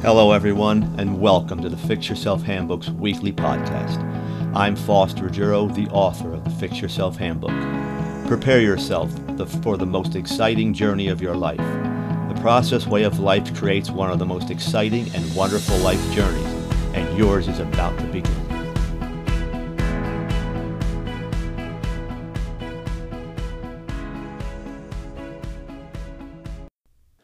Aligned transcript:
Hello, 0.00 0.30
everyone, 0.30 0.94
and 0.96 1.20
welcome 1.20 1.60
to 1.60 1.68
the 1.68 1.76
Fix 1.76 2.08
Yourself 2.08 2.44
Handbook's 2.44 2.88
weekly 2.88 3.32
podcast. 3.32 3.98
I'm 4.54 4.76
Fausto 4.76 5.22
Ruggiero, 5.22 5.66
the 5.66 5.88
author 5.88 6.32
of 6.32 6.44
the 6.44 6.50
Fix 6.50 6.80
Yourself 6.80 7.16
Handbook. 7.16 7.50
Prepare 8.28 8.60
yourself 8.60 9.10
for 9.60 9.76
the 9.76 9.86
most 9.86 10.14
exciting 10.14 10.72
journey 10.72 11.08
of 11.08 11.20
your 11.20 11.34
life. 11.34 11.58
The 11.58 12.40
Process 12.40 12.86
Way 12.86 13.02
of 13.02 13.18
Life 13.18 13.52
creates 13.56 13.90
one 13.90 14.12
of 14.12 14.20
the 14.20 14.24
most 14.24 14.52
exciting 14.52 15.12
and 15.16 15.34
wonderful 15.34 15.76
life 15.78 16.00
journeys, 16.12 16.46
and 16.94 17.18
yours 17.18 17.48
is 17.48 17.58
about 17.58 17.98
to 17.98 18.04
begin. 18.04 18.47